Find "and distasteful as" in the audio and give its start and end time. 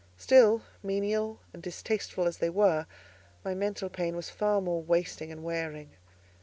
1.53-2.37